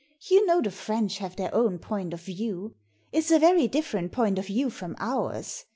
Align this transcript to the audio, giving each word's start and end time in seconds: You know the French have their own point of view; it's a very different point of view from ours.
You 0.27 0.47
know 0.47 0.61
the 0.61 0.71
French 0.71 1.19
have 1.19 1.35
their 1.35 1.53
own 1.53 1.77
point 1.77 2.11
of 2.11 2.21
view; 2.21 2.73
it's 3.11 3.29
a 3.29 3.37
very 3.37 3.67
different 3.67 4.11
point 4.11 4.39
of 4.39 4.47
view 4.47 4.71
from 4.71 4.95
ours. 4.97 5.63